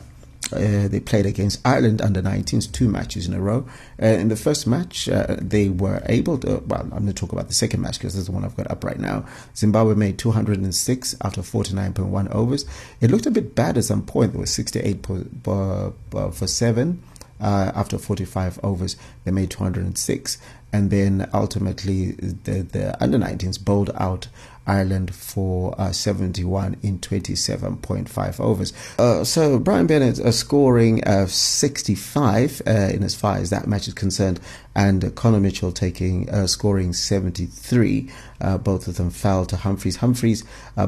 uh, 0.52 0.88
they 0.90 1.00
played 1.00 1.26
against 1.26 1.66
Ireland 1.66 2.02
under 2.02 2.22
19s 2.22 2.72
two 2.72 2.88
matches 2.88 3.28
in 3.28 3.34
a 3.34 3.40
row. 3.40 3.66
Uh, 4.00 4.08
in 4.08 4.28
the 4.28 4.36
first 4.36 4.68
match, 4.68 5.08
uh, 5.08 5.38
they 5.40 5.70
were 5.70 6.04
able 6.08 6.38
to. 6.40 6.62
Well, 6.68 6.82
I'm 6.82 6.90
going 6.90 7.08
to 7.08 7.14
talk 7.14 7.32
about 7.32 7.48
the 7.48 7.54
second 7.54 7.82
match 7.82 7.98
because 7.98 8.14
this 8.14 8.22
is 8.22 8.26
the 8.28 8.34
one 8.34 8.44
I've 8.44 8.56
got 8.56 8.70
up 8.70 8.84
right 8.84 9.00
now. 9.00 9.26
Zimbabwe 9.56 9.96
made 9.96 10.20
206 10.20 11.16
out 11.24 11.38
of 11.38 11.50
49.1 11.50 12.36
overs. 12.36 12.66
It 13.00 13.10
looked 13.10 13.26
a 13.26 13.32
bit 13.32 13.56
bad 13.56 13.78
at 13.78 13.86
some 13.86 14.06
point. 14.06 14.34
There 14.34 14.42
was 14.42 14.52
68 14.52 15.08
for, 15.44 16.48
seven. 16.48 17.02
Uh, 17.42 17.72
after 17.76 17.98
45 17.98 18.60
overs, 18.64 18.96
they 19.26 19.32
made 19.32 19.50
206 19.50 20.38
and 20.74 20.90
then 20.90 21.30
ultimately 21.34 22.12
the, 22.12 22.64
the 22.64 23.02
under 23.02 23.18
19s 23.18 23.64
bowled 23.64 23.92
out 23.96 24.28
Ireland 24.66 25.14
for 25.14 25.76
uh, 25.80 25.92
71 25.92 26.78
in 26.82 27.00
27.5 27.00 28.40
overs. 28.40 28.74
Uh, 28.98 29.24
so 29.24 29.60
Brian 29.60 29.88
Bennett 29.88 30.20
uh, 30.20 30.32
scoring 30.32 31.04
uh, 31.04 31.28
65 31.28 32.62
uh, 32.66 32.72
in 32.72 33.04
as 33.04 33.16
far 33.16 33.38
as 33.38 33.50
that 33.50 33.68
match 33.68 33.88
is 33.88 33.94
concerned, 33.94 34.40
and 34.76 35.14
Conor 35.16 35.40
Mitchell 35.40 35.72
taking 35.72 36.30
uh, 36.30 36.48
scoring 36.48 36.94
73. 36.94 38.10
Uh, 38.40 38.58
both 38.58 38.88
of 38.88 38.98
them 38.98 39.10
fell 39.10 39.46
to 39.46 39.56
Humphreys. 39.56 39.98
Humphreys 39.98 40.44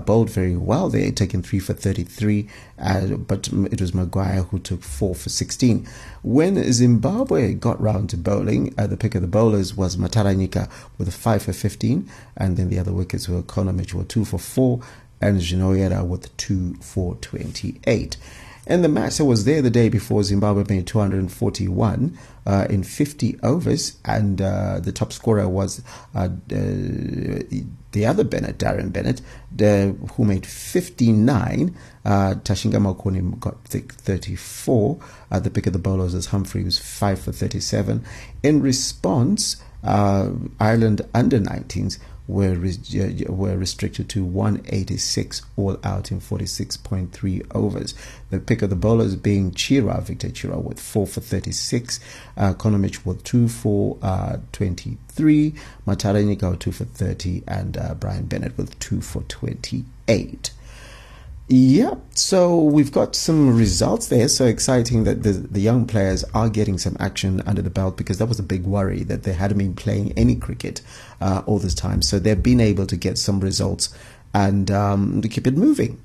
bowled 0.05 0.29
very 0.29 0.57
well. 0.57 0.89
They 0.89 1.05
had 1.05 1.17
taken 1.17 1.41
three 1.41 1.59
for 1.59 1.73
33, 1.73 2.49
uh, 2.79 3.07
but 3.07 3.47
it 3.47 3.79
was 3.79 3.93
Maguire 3.93 4.43
who 4.43 4.59
took 4.59 4.83
four 4.83 5.15
for 5.15 5.29
16. 5.29 5.87
When 6.21 6.71
Zimbabwe 6.73 7.53
got 7.53 7.79
round 7.79 8.09
to 8.09 8.17
bowling, 8.17 8.71
the 8.71 8.97
pick 8.97 9.15
of 9.15 9.21
the 9.21 9.27
bowlers 9.27 9.75
was 9.75 9.95
Mataranyika 9.95 10.69
with 10.97 11.07
a 11.07 11.11
five 11.11 11.43
for 11.43 11.53
15, 11.53 12.09
and 12.35 12.57
then 12.57 12.69
the 12.69 12.79
other 12.79 12.91
wickets 12.91 13.29
were 13.29 13.41
Conor 13.43 13.64
Mitchell 13.73 13.99
with 13.99 14.07
two 14.07 14.25
for 14.25 14.39
four, 14.39 14.81
and 15.21 15.39
Ginoyera 15.39 16.05
with 16.05 16.35
two 16.37 16.75
for 16.75 17.15
28. 17.15 18.17
And 18.67 18.83
the 18.83 18.89
match 18.89 19.17
that 19.17 19.25
was 19.25 19.45
there 19.45 19.61
the 19.61 19.69
day 19.69 19.89
before 19.89 20.23
Zimbabwe 20.23 20.63
made 20.67 20.87
241 20.87 22.17
uh, 22.47 22.67
in 22.69 22.83
50 22.83 23.39
overs, 23.43 23.97
and 24.03 24.41
uh, 24.41 24.79
the 24.79 24.91
top 24.91 25.13
scorer 25.13 25.47
was 25.47 25.83
uh, 26.15 26.29
the 26.47 28.05
other 28.05 28.23
Bennett, 28.23 28.57
Darren 28.57 28.91
Bennett, 28.91 29.21
the, 29.55 29.95
who 30.13 30.25
made 30.25 30.45
59. 30.47 31.75
Uh, 32.03 32.09
Tashinga 32.43 32.81
Makoni 32.81 33.39
got 33.39 33.63
34. 33.65 34.99
Uh, 35.31 35.39
the 35.39 35.49
pick 35.51 35.67
of 35.67 35.73
the 35.73 35.79
bowlers 35.79 36.15
was 36.15 36.27
Humphrey, 36.27 36.63
was 36.63 36.79
5 36.79 37.19
for 37.19 37.31
37. 37.31 38.03
In 38.41 38.61
response, 38.61 39.57
uh, 39.83 40.31
Ireland 40.59 41.01
under 41.13 41.39
19s 41.39 41.99
were, 42.27 42.57
were 43.27 43.57
restricted 43.57 44.09
to 44.09 44.23
186 44.23 45.41
all 45.55 45.77
out 45.83 46.11
in 46.11 46.19
46.3 46.19 47.45
overs. 47.53 47.93
The 48.29 48.39
pick 48.39 48.61
of 48.61 48.69
the 48.69 48.75
bowlers 48.75 49.15
being 49.15 49.51
Chirwa, 49.51 50.01
Victor 50.01 50.29
Chirwa 50.29 50.61
with 50.61 50.79
4 50.79 51.07
for 51.07 51.21
36, 51.21 51.99
uh, 52.37 52.53
with 53.05 53.23
2 53.23 53.47
for 53.47 53.97
uh, 54.01 54.37
23, 54.51 55.53
Mataranyika 55.87 56.51
with 56.51 56.59
2 56.59 56.71
for 56.71 56.85
30, 56.85 57.43
and 57.47 57.77
uh, 57.77 57.93
Brian 57.95 58.25
Bennett 58.25 58.57
with 58.57 58.77
2 58.79 59.01
for 59.01 59.21
28. 59.23 60.51
Yeah, 61.47 61.93
so 62.15 62.59
we've 62.59 62.91
got 62.91 63.15
some 63.15 63.55
results 63.55 64.07
there. 64.07 64.27
So 64.29 64.45
exciting 64.45 65.03
that 65.03 65.21
the, 65.21 65.31
the 65.31 65.61
young 65.61 65.85
players 65.85 66.23
are 66.33 66.49
getting 66.49 66.79
some 66.79 66.97
action 66.99 67.41
under 67.45 67.61
the 67.61 67.69
belt 67.69 67.97
because 67.97 68.17
that 68.17 68.25
was 68.25 68.39
a 68.39 68.43
big 68.43 68.63
worry 68.63 69.03
that 69.03 69.23
they 69.23 69.33
hadn't 69.33 69.59
been 69.59 69.75
playing 69.75 70.13
any 70.13 70.35
cricket 70.35 70.81
uh, 71.21 71.43
all 71.45 71.59
this 71.59 71.75
time. 71.75 72.01
So 72.01 72.17
they've 72.17 72.41
been 72.41 72.59
able 72.59 72.87
to 72.87 72.97
get 72.97 73.19
some 73.19 73.39
results 73.41 73.95
and 74.33 74.71
um, 74.71 75.21
to 75.21 75.29
keep 75.29 75.45
it 75.45 75.55
moving. 75.55 76.01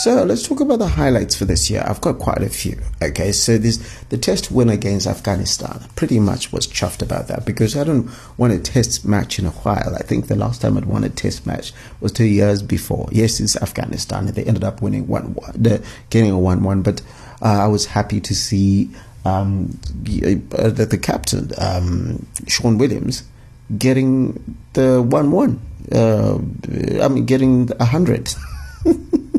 So 0.00 0.24
let's 0.24 0.48
talk 0.48 0.60
about 0.60 0.78
the 0.78 0.88
highlights 0.88 1.36
for 1.36 1.44
this 1.44 1.68
year. 1.68 1.84
I've 1.86 2.00
got 2.00 2.18
quite 2.18 2.40
a 2.40 2.48
few. 2.48 2.80
Okay, 3.02 3.32
so 3.32 3.58
this 3.58 3.76
the 4.08 4.16
test 4.16 4.50
win 4.50 4.70
against 4.70 5.06
Afghanistan. 5.06 5.78
Pretty 5.94 6.18
much 6.18 6.50
was 6.54 6.66
chuffed 6.66 7.02
about 7.02 7.28
that 7.28 7.44
because 7.44 7.76
I 7.76 7.84
don't 7.84 8.10
won 8.38 8.50
a 8.50 8.58
test 8.58 9.04
match 9.04 9.38
in 9.38 9.44
a 9.44 9.50
while. 9.50 9.94
I 9.94 9.98
think 10.02 10.28
the 10.28 10.36
last 10.36 10.62
time 10.62 10.78
I'd 10.78 10.86
won 10.86 11.04
a 11.04 11.10
test 11.10 11.46
match 11.46 11.74
was 12.00 12.12
two 12.12 12.24
years 12.24 12.62
before. 12.62 13.10
Yes, 13.12 13.40
it's 13.40 13.60
Afghanistan. 13.60 14.26
and 14.26 14.34
They 14.34 14.44
ended 14.44 14.64
up 14.64 14.80
winning 14.80 15.06
one 15.06 15.34
one, 15.34 15.82
getting 16.08 16.30
a 16.30 16.38
one 16.38 16.62
one. 16.62 16.80
But 16.80 17.02
uh, 17.42 17.64
I 17.64 17.66
was 17.66 17.84
happy 17.84 18.22
to 18.22 18.34
see 18.34 18.88
um, 19.26 19.78
uh, 20.56 20.70
that 20.70 20.88
the 20.88 20.98
captain 20.98 21.50
um, 21.58 22.24
Sean 22.48 22.78
Williams 22.78 23.24
getting 23.76 24.56
the 24.72 25.02
one 25.02 25.30
one. 25.30 25.60
Uh, 25.92 26.36
I 27.04 27.08
mean, 27.08 27.26
getting 27.26 27.70
a 27.78 27.84
hundred. 27.84 28.32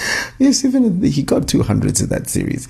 yes, 0.38 0.64
even 0.64 1.02
he 1.02 1.22
got 1.22 1.42
200s 1.42 2.02
in 2.02 2.08
that 2.08 2.28
series. 2.28 2.68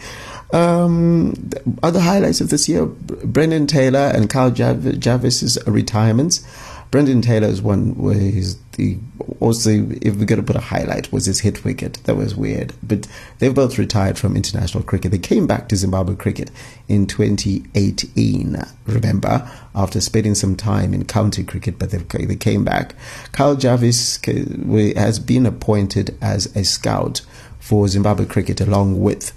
Um, 0.52 1.50
other 1.82 2.00
highlights 2.00 2.40
of 2.42 2.50
this 2.50 2.68
year 2.68 2.84
Brendan 2.86 3.66
Taylor 3.66 4.10
and 4.14 4.28
Kyle 4.28 4.50
Jarvis, 4.50 4.98
Jarvis's 4.98 5.58
retirements. 5.66 6.46
Brendan 6.92 7.22
Taylor's 7.22 7.62
one 7.62 7.96
was 7.96 8.58
the 8.72 8.98
also 9.40 9.70
if 10.02 10.14
we're 10.14 10.26
to 10.36 10.42
put 10.42 10.56
a 10.56 10.60
highlight 10.60 11.10
was 11.10 11.24
his 11.24 11.40
hit 11.40 11.64
wicket 11.64 11.94
that 12.04 12.16
was 12.16 12.36
weird. 12.36 12.74
But 12.82 13.08
they've 13.38 13.54
both 13.54 13.78
retired 13.78 14.18
from 14.18 14.36
international 14.36 14.84
cricket. 14.84 15.10
They 15.10 15.16
came 15.16 15.46
back 15.46 15.70
to 15.70 15.76
Zimbabwe 15.76 16.16
cricket 16.16 16.50
in 16.88 17.06
2018 17.06 18.62
remember 18.84 19.50
after 19.74 20.02
spending 20.02 20.34
some 20.34 20.54
time 20.54 20.92
in 20.92 21.06
county 21.06 21.42
cricket 21.42 21.78
but 21.78 21.92
they 21.92 22.26
they 22.26 22.36
came 22.36 22.62
back. 22.62 22.94
Kyle 23.32 23.56
Jarvis 23.56 24.20
has 24.26 25.18
been 25.18 25.46
appointed 25.46 26.14
as 26.20 26.54
a 26.54 26.62
scout 26.62 27.22
for 27.58 27.88
Zimbabwe 27.88 28.26
cricket 28.26 28.60
along 28.60 29.00
with 29.00 29.32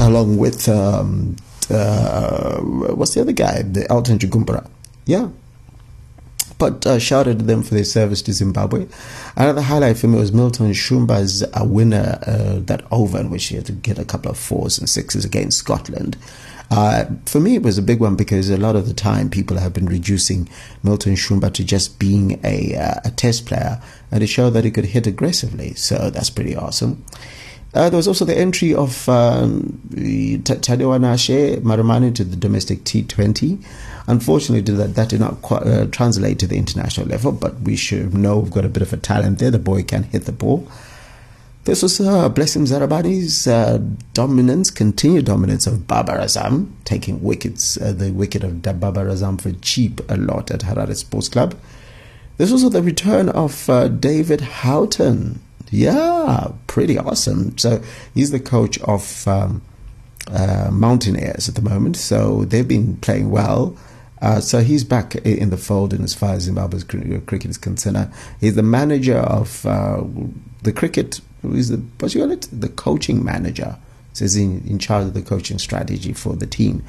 along 0.00 0.38
with 0.38 0.66
um, 0.66 1.36
uh, 1.70 2.58
what's 2.58 3.12
the 3.12 3.20
other 3.20 3.32
guy? 3.32 3.60
The 3.60 3.86
Elton 3.90 4.18
Chigumbura 4.18 4.66
yeah 5.04 5.28
but 6.62 6.86
uh, 6.86 6.96
shouted 6.96 7.40
to 7.40 7.44
them 7.44 7.60
for 7.60 7.74
their 7.74 7.82
service 7.82 8.22
to 8.22 8.32
Zimbabwe. 8.32 8.86
Another 9.34 9.62
highlight 9.62 9.98
for 9.98 10.06
me 10.06 10.16
was 10.16 10.30
Milton 10.30 10.70
Shumba's 10.70 11.42
uh, 11.42 11.64
winner 11.64 12.20
uh, 12.24 12.60
that 12.66 12.84
over 12.92 13.18
in 13.18 13.30
which 13.30 13.46
he 13.46 13.56
had 13.56 13.66
to 13.66 13.72
get 13.72 13.98
a 13.98 14.04
couple 14.04 14.30
of 14.30 14.38
fours 14.38 14.78
and 14.78 14.88
sixes 14.88 15.24
against 15.24 15.58
Scotland. 15.58 16.16
Uh, 16.70 17.06
for 17.26 17.40
me, 17.40 17.56
it 17.56 17.64
was 17.64 17.78
a 17.78 17.82
big 17.82 17.98
one 17.98 18.14
because 18.14 18.48
a 18.48 18.56
lot 18.56 18.76
of 18.76 18.86
the 18.86 18.94
time 18.94 19.28
people 19.28 19.56
have 19.56 19.72
been 19.74 19.86
reducing 19.86 20.48
Milton 20.84 21.14
Shumba 21.16 21.52
to 21.52 21.64
just 21.64 21.98
being 21.98 22.38
a, 22.44 22.76
uh, 22.76 23.00
a 23.04 23.10
test 23.10 23.44
player 23.44 23.82
and 24.12 24.22
it 24.22 24.28
showed 24.28 24.50
that 24.50 24.64
he 24.64 24.70
could 24.70 24.84
hit 24.84 25.08
aggressively. 25.08 25.74
So 25.74 26.10
that's 26.10 26.30
pretty 26.30 26.54
awesome. 26.54 27.04
Uh, 27.74 27.88
there 27.88 27.96
was 27.96 28.06
also 28.06 28.24
the 28.26 28.36
entry 28.36 28.74
of 28.74 29.08
um, 29.08 29.80
Tadiwanashe 29.92 31.60
Marumani 31.62 32.14
to 32.14 32.22
the 32.22 32.36
domestic 32.36 32.84
T20. 32.84 33.64
Unfortunately, 34.06 34.74
that, 34.74 34.94
that 34.94 35.08
did 35.08 35.20
not 35.20 35.40
quite, 35.40 35.62
uh, 35.62 35.86
translate 35.86 36.38
to 36.40 36.46
the 36.46 36.58
international 36.58 37.06
level, 37.06 37.32
but 37.32 37.60
we 37.60 37.76
should 37.76 38.12
know 38.12 38.38
we've 38.38 38.52
got 38.52 38.66
a 38.66 38.68
bit 38.68 38.82
of 38.82 38.92
a 38.92 38.98
talent 38.98 39.38
there. 39.38 39.50
The 39.50 39.58
boy 39.58 39.84
can 39.84 40.02
hit 40.02 40.26
the 40.26 40.32
ball. 40.32 40.68
This 41.64 41.80
was 41.80 42.00
uh, 42.00 42.28
Blessing 42.28 42.64
Muzarabani's 42.64 43.46
uh, 43.46 43.78
dominance, 44.14 44.68
continued 44.68 45.26
dominance 45.26 45.66
of 45.66 45.86
Babar 45.86 46.18
Azam, 46.18 46.72
taking 46.84 47.22
wickets, 47.22 47.80
uh, 47.80 47.92
the 47.92 48.10
wicket 48.10 48.42
of 48.42 48.62
Babar 48.62 49.06
Azam 49.06 49.40
for 49.40 49.52
cheap 49.52 50.00
a 50.10 50.16
lot 50.16 50.50
at 50.50 50.60
Harare 50.60 50.96
Sports 50.96 51.28
Club. 51.28 51.54
This 52.36 52.50
was 52.50 52.64
also 52.64 52.80
the 52.80 52.82
return 52.82 53.28
of 53.28 53.70
uh, 53.70 53.86
David 53.86 54.40
Houghton. 54.40 55.40
Yeah, 55.70 56.52
pretty 56.66 56.98
awesome. 56.98 57.56
So 57.58 57.82
he's 58.14 58.30
the 58.30 58.40
coach 58.40 58.78
of 58.82 59.26
um, 59.26 59.62
uh, 60.30 60.70
Mountaineers 60.70 61.48
at 61.48 61.54
the 61.54 61.62
moment. 61.62 61.96
So 61.96 62.44
they've 62.44 62.66
been 62.66 62.96
playing 62.98 63.30
well. 63.30 63.76
Uh, 64.20 64.40
so 64.40 64.60
he's 64.60 64.84
back 64.84 65.16
in 65.16 65.50
the 65.50 65.56
fold 65.56 65.92
in 65.92 66.04
as 66.04 66.14
far 66.14 66.34
as 66.34 66.44
Zimbabwe's 66.44 66.84
cricket 66.84 67.50
is 67.50 67.58
concerned. 67.58 68.12
He's 68.40 68.54
the 68.54 68.62
manager 68.62 69.18
of 69.18 69.66
uh, 69.66 70.04
the 70.62 70.72
cricket. 70.72 71.20
Is 71.42 71.70
the 71.70 71.78
what 71.98 72.14
you 72.14 72.20
call 72.20 72.30
it? 72.30 72.48
The 72.52 72.68
coaching 72.68 73.24
manager. 73.24 73.76
So 74.12 74.24
he's 74.24 74.36
in, 74.36 74.62
in 74.66 74.78
charge 74.78 75.06
of 75.06 75.14
the 75.14 75.22
coaching 75.22 75.58
strategy 75.58 76.12
for 76.12 76.36
the 76.36 76.46
team. 76.46 76.84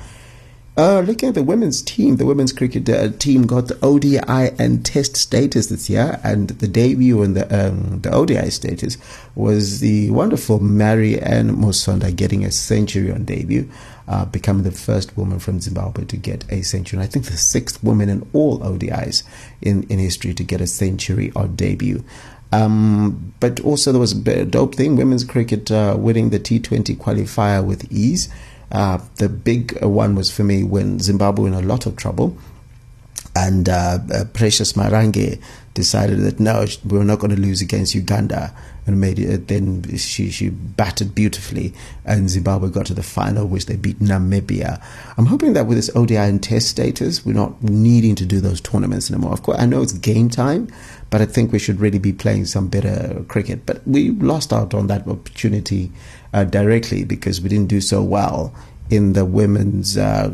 Uh, 0.75 1.01
looking 1.01 1.29
at 1.29 1.35
the 1.35 1.43
women's 1.43 1.83
team, 1.83 2.17
the 2.17 2.25
women's 2.25 2.51
cricket 2.51 2.89
uh, 2.89 3.09
team 3.19 3.45
got 3.45 3.67
the 3.67 3.77
ODI 3.85 4.55
and 4.57 4.83
Test 4.83 5.15
status 5.15 5.67
this 5.67 5.87
year, 5.87 6.19
and 6.23 6.49
the 6.49 6.67
debut 6.67 7.21
in 7.21 7.35
the 7.35 7.45
um, 7.67 8.01
the 8.01 8.11
ODI 8.11 8.49
status 8.49 8.97
was 9.35 9.81
the 9.81 10.09
wonderful 10.09 10.59
Mary-Ann 10.59 11.51
Musonda 11.57 12.15
getting 12.15 12.43
a 12.43 12.49
century 12.49 13.11
on 13.11 13.23
debut, 13.23 13.69
uh, 14.07 14.25
becoming 14.25 14.63
the 14.63 14.71
first 14.71 15.15
woman 15.15 15.37
from 15.37 15.61
Zimbabwe 15.61 16.05
to 16.05 16.17
get 16.17 16.43
a 16.51 16.63
century. 16.63 16.97
And 16.97 17.03
I 17.03 17.07
think 17.07 17.25
the 17.25 17.37
sixth 17.37 17.83
woman 17.83 18.09
in 18.09 18.27
all 18.33 18.57
ODIs 18.61 19.21
in, 19.61 19.83
in 19.83 19.99
history 19.99 20.33
to 20.33 20.43
get 20.43 20.59
a 20.59 20.65
century 20.65 21.31
on 21.35 21.55
debut. 21.55 22.03
Um, 22.51 23.33
but 23.39 23.59
also 23.59 23.91
there 23.91 24.01
was 24.01 24.13
a 24.13 24.45
dope 24.45 24.73
thing: 24.73 24.95
women's 24.95 25.23
cricket 25.23 25.69
uh, 25.69 25.95
winning 25.99 26.31
the 26.31 26.39
T20 26.39 26.97
qualifier 26.97 27.63
with 27.63 27.91
ease. 27.91 28.27
Uh, 28.71 28.99
the 29.15 29.29
big 29.29 29.81
one 29.83 30.15
was 30.15 30.31
for 30.31 30.43
me 30.43 30.63
when 30.63 30.99
Zimbabwe 30.99 31.47
in 31.47 31.53
a 31.53 31.61
lot 31.61 31.85
of 31.85 31.95
trouble, 31.95 32.37
and 33.35 33.69
uh, 33.69 33.99
uh, 34.13 34.25
Precious 34.33 34.73
Marange 34.73 35.41
decided 35.73 36.19
that 36.19 36.39
no, 36.39 36.65
we 36.85 36.97
were 36.97 37.03
not 37.03 37.19
going 37.19 37.35
to 37.35 37.41
lose 37.41 37.61
against 37.61 37.95
Uganda. 37.95 38.53
and 38.85 38.99
made 38.99 39.19
it. 39.19 39.47
Then 39.47 39.97
she 39.97 40.29
she 40.29 40.49
battered 40.49 41.15
beautifully, 41.15 41.73
and 42.05 42.29
Zimbabwe 42.29 42.69
got 42.69 42.85
to 42.87 42.93
the 42.93 43.03
final, 43.03 43.47
which 43.47 43.65
they 43.65 43.75
beat 43.75 43.99
Namibia. 43.99 44.83
I'm 45.17 45.27
hoping 45.27 45.53
that 45.53 45.67
with 45.67 45.77
this 45.77 45.95
ODI 45.95 46.17
and 46.17 46.41
Test 46.41 46.67
status, 46.67 47.25
we're 47.25 47.33
not 47.33 47.61
needing 47.63 48.15
to 48.15 48.25
do 48.25 48.39
those 48.39 48.61
tournaments 48.61 49.09
anymore. 49.09 49.33
Of 49.33 49.43
course, 49.43 49.59
I 49.59 49.65
know 49.65 49.81
it's 49.81 49.93
game 49.93 50.29
time, 50.29 50.67
but 51.09 51.21
I 51.21 51.25
think 51.25 51.51
we 51.51 51.59
should 51.59 51.79
really 51.79 51.99
be 51.99 52.13
playing 52.13 52.45
some 52.45 52.67
better 52.67 53.23
cricket. 53.27 53.65
But 53.65 53.87
we 53.87 54.11
lost 54.11 54.51
out 54.51 54.73
on 54.73 54.87
that 54.87 55.07
opportunity 55.07 55.91
uh, 56.33 56.43
directly 56.43 57.03
because 57.03 57.41
we 57.41 57.49
didn't 57.49 57.69
do 57.69 57.81
so 57.81 58.03
well 58.03 58.53
in 58.89 59.13
the 59.13 59.25
women's 59.25 59.97
uh, 59.97 60.33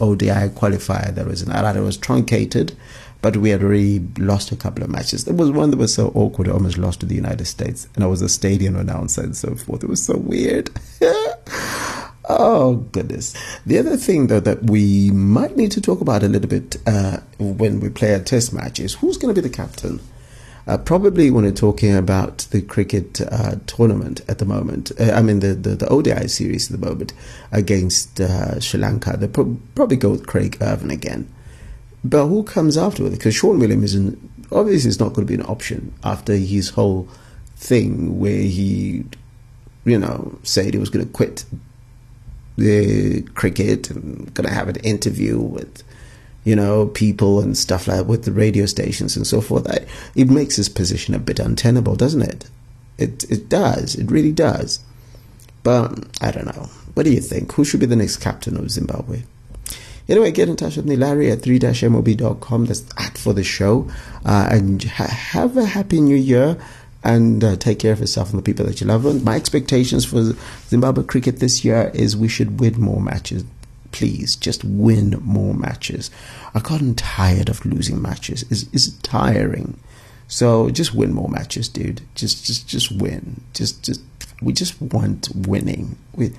ODI 0.00 0.50
qualifier. 0.50 1.14
There 1.14 1.24
was 1.24 1.42
an 1.42 1.76
it 1.76 1.80
was 1.80 1.96
truncated 1.96 2.76
but 3.24 3.38
we 3.38 3.48
had 3.48 3.62
already 3.62 4.00
lost 4.18 4.52
a 4.52 4.56
couple 4.56 4.84
of 4.84 4.90
matches. 4.90 5.24
There 5.24 5.32
was 5.32 5.50
one 5.50 5.70
that 5.70 5.78
was 5.78 5.94
so 5.94 6.12
awkward, 6.14 6.46
I 6.46 6.50
almost 6.50 6.76
lost 6.76 7.00
to 7.00 7.06
the 7.06 7.14
United 7.14 7.46
States, 7.46 7.88
and 7.94 8.04
I 8.04 8.06
was 8.06 8.20
a 8.20 8.28
stadium 8.28 8.76
announcer 8.76 9.22
and 9.22 9.34
so 9.34 9.54
forth. 9.54 9.82
It 9.82 9.88
was 9.88 10.04
so 10.04 10.18
weird. 10.18 10.68
oh, 12.28 12.86
goodness. 12.92 13.32
The 13.64 13.78
other 13.78 13.96
thing, 13.96 14.26
though, 14.26 14.40
that 14.40 14.64
we 14.64 15.10
might 15.10 15.56
need 15.56 15.72
to 15.72 15.80
talk 15.80 16.02
about 16.02 16.22
a 16.22 16.28
little 16.28 16.50
bit 16.50 16.76
uh, 16.86 17.20
when 17.38 17.80
we 17.80 17.88
play 17.88 18.12
a 18.12 18.20
test 18.20 18.52
match 18.52 18.78
is 18.78 18.92
who's 18.96 19.16
going 19.16 19.34
to 19.34 19.40
be 19.40 19.48
the 19.48 19.54
captain? 19.54 20.00
Uh, 20.66 20.78
probably 20.78 21.30
when 21.30 21.44
we're 21.44 21.52
talking 21.52 21.94
about 21.94 22.38
the 22.50 22.62
cricket 22.62 23.20
uh, 23.20 23.56
tournament 23.66 24.22
at 24.28 24.38
the 24.38 24.46
moment, 24.46 24.92
uh, 24.98 25.12
I 25.12 25.20
mean 25.20 25.40
the, 25.40 25.48
the, 25.48 25.76
the, 25.76 25.88
ODI 25.88 26.26
series 26.26 26.72
at 26.72 26.80
the 26.80 26.86
moment 26.86 27.12
against 27.52 28.18
uh, 28.18 28.58
Sri 28.60 28.80
Lanka, 28.80 29.16
they'll 29.18 29.28
pro- 29.28 29.58
probably 29.74 29.98
go 29.98 30.10
with 30.10 30.26
Craig 30.26 30.56
Ervine 30.62 30.90
again. 30.90 31.30
But 32.02 32.28
who 32.28 32.44
comes 32.44 32.78
afterward? 32.78 33.12
Because 33.12 33.34
Sean 33.34 33.58
Williams 33.58 33.94
isn't 33.94 34.18
obviously 34.52 34.88
it's 34.88 35.00
not 35.00 35.12
going 35.12 35.26
to 35.26 35.36
be 35.36 35.40
an 35.40 35.46
option 35.46 35.92
after 36.02 36.34
his 36.34 36.70
whole 36.70 37.08
thing 37.56 38.18
where 38.18 38.42
he, 38.42 39.04
you 39.84 39.98
know, 39.98 40.38
said 40.42 40.74
he 40.74 40.80
was 40.80 40.90
going 40.90 41.04
to 41.04 41.12
quit 41.12 41.44
the 42.56 43.22
cricket 43.34 43.90
and 43.90 44.32
going 44.34 44.48
to 44.48 44.54
have 44.54 44.68
an 44.68 44.76
interview 44.76 45.38
with, 45.38 45.82
you 46.44 46.54
know, 46.54 46.86
people 46.86 47.40
and 47.40 47.56
stuff 47.56 47.88
like 47.88 47.98
that 47.98 48.06
with 48.06 48.24
the 48.24 48.32
radio 48.32 48.66
stations 48.66 49.16
and 49.16 49.26
so 49.26 49.40
forth. 49.40 49.68
I, 49.68 49.86
it 50.14 50.30
makes 50.30 50.56
his 50.56 50.68
position 50.68 51.14
a 51.14 51.18
bit 51.18 51.38
untenable, 51.38 51.96
doesn't 51.96 52.22
it? 52.22 52.48
It 52.98 53.24
it 53.30 53.48
does. 53.48 53.94
It 53.94 54.10
really 54.10 54.32
does. 54.32 54.80
But 55.62 56.06
I 56.20 56.30
don't 56.30 56.46
know. 56.46 56.68
What 56.94 57.04
do 57.04 57.12
you 57.12 57.20
think? 57.20 57.52
Who 57.52 57.64
should 57.64 57.80
be 57.80 57.86
the 57.86 57.96
next 57.96 58.18
captain 58.18 58.56
of 58.56 58.70
Zimbabwe? 58.70 59.22
Anyway, 60.08 60.30
get 60.30 60.50
in 60.50 60.56
touch 60.56 60.76
with 60.76 60.84
me, 60.84 60.96
Larry 60.96 61.30
at 61.30 61.38
3-mob.com. 61.38 62.66
That's 62.66 62.84
at 62.98 63.16
for 63.16 63.32
the 63.32 63.42
show. 63.42 63.90
Uh, 64.24 64.48
and 64.50 64.84
ha- 64.84 65.06
have 65.06 65.56
a 65.56 65.64
happy 65.64 66.00
new 66.00 66.14
year 66.16 66.58
and 67.02 67.42
uh, 67.42 67.56
take 67.56 67.78
care 67.78 67.92
of 67.92 68.00
yourself 68.00 68.30
and 68.30 68.38
the 68.38 68.42
people 68.42 68.66
that 68.66 68.80
you 68.80 68.86
love. 68.86 69.06
And 69.06 69.24
my 69.24 69.36
expectations 69.36 70.04
for 70.04 70.34
Zimbabwe 70.68 71.04
cricket 71.04 71.40
this 71.40 71.64
year 71.64 71.90
is 71.94 72.16
we 72.16 72.28
should 72.28 72.60
win 72.60 72.80
more 72.80 73.00
matches. 73.00 73.44
Please, 73.94 74.34
just 74.36 74.64
win 74.64 75.20
more 75.22 75.54
matches. 75.54 76.10
I've 76.52 76.64
gotten 76.64 76.94
tired 76.94 77.48
of 77.48 77.64
losing 77.64 78.02
matches. 78.02 78.44
It's, 78.50 78.64
it's 78.72 78.90
tiring. 78.98 79.78
So 80.26 80.68
just 80.70 80.94
win 80.94 81.12
more 81.12 81.28
matches, 81.28 81.68
dude. 81.68 82.00
Just, 82.14 82.44
just, 82.44 82.66
just 82.68 82.90
win. 82.90 83.40
Just, 83.52 83.84
just. 83.84 84.00
We 84.42 84.52
just 84.52 84.80
want 84.82 85.28
winning. 85.34 85.96
We 86.14 86.32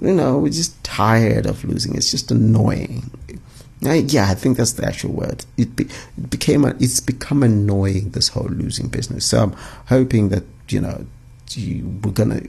you 0.00 0.14
know, 0.14 0.38
we're 0.38 0.52
just 0.52 0.82
tired 0.82 1.46
of 1.46 1.64
losing. 1.64 1.94
It's 1.94 2.10
just 2.10 2.30
annoying. 2.30 3.10
I, 3.84 3.96
yeah, 3.96 4.30
I 4.30 4.34
think 4.34 4.56
that's 4.56 4.72
the 4.72 4.86
actual 4.86 5.12
word. 5.12 5.44
It, 5.56 5.76
be, 5.76 5.84
it 5.84 6.30
became 6.30 6.64
a, 6.64 6.70
it's 6.80 7.00
become 7.00 7.42
annoying 7.42 8.10
this 8.10 8.28
whole 8.28 8.48
losing 8.48 8.88
business. 8.88 9.26
So 9.26 9.42
I'm 9.42 9.52
hoping 9.88 10.28
that 10.30 10.44
you 10.68 10.80
know 10.80 11.06
you, 11.50 12.00
we're 12.04 12.12
gonna 12.12 12.40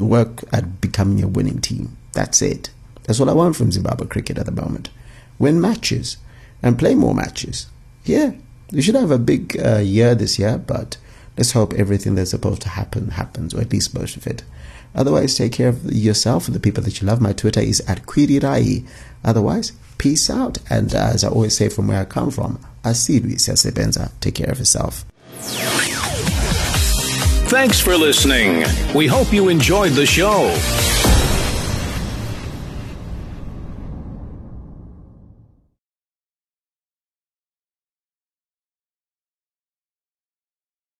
work 0.00 0.44
at 0.52 0.80
becoming 0.80 1.22
a 1.22 1.28
winning 1.28 1.60
team. 1.60 1.96
That's 2.12 2.42
it. 2.42 2.70
That's 3.08 3.18
what 3.18 3.30
I 3.30 3.32
want 3.32 3.56
from 3.56 3.72
Zimbabwe 3.72 4.06
cricket 4.06 4.36
at 4.36 4.44
the 4.44 4.52
moment. 4.52 4.90
Win 5.38 5.62
matches 5.62 6.18
and 6.62 6.78
play 6.78 6.94
more 6.94 7.14
matches. 7.14 7.66
Yeah, 8.04 8.32
we 8.70 8.82
should 8.82 8.96
have 8.96 9.10
a 9.10 9.18
big 9.18 9.58
uh, 9.58 9.78
year 9.78 10.14
this 10.14 10.38
year, 10.38 10.58
but 10.58 10.98
let's 11.38 11.52
hope 11.52 11.72
everything 11.72 12.16
that's 12.16 12.32
supposed 12.32 12.60
to 12.62 12.68
happen 12.68 13.12
happens, 13.12 13.54
or 13.54 13.62
at 13.62 13.72
least 13.72 13.94
most 13.94 14.18
of 14.18 14.26
it. 14.26 14.44
Otherwise, 14.94 15.38
take 15.38 15.52
care 15.52 15.70
of 15.70 15.90
yourself 15.90 16.48
and 16.48 16.54
the 16.54 16.60
people 16.60 16.82
that 16.82 17.00
you 17.00 17.06
love. 17.06 17.18
My 17.18 17.32
Twitter 17.32 17.60
is 17.60 17.80
at 17.88 18.02
Kwirirai. 18.02 18.86
Otherwise, 19.24 19.72
peace 19.96 20.28
out. 20.28 20.58
And 20.68 20.94
uh, 20.94 21.10
as 21.14 21.24
I 21.24 21.28
always 21.28 21.56
say 21.56 21.70
from 21.70 21.88
where 21.88 22.02
I 22.02 22.04
come 22.04 22.30
from, 22.30 22.58
Asiri 22.84 23.36
Siasebenza. 23.36 24.12
Take 24.20 24.34
care 24.34 24.50
of 24.50 24.58
yourself. 24.58 25.06
Thanks 27.48 27.80
for 27.80 27.96
listening. 27.96 28.66
We 28.94 29.06
hope 29.06 29.32
you 29.32 29.48
enjoyed 29.48 29.92
the 29.92 30.04
show. 30.04 30.54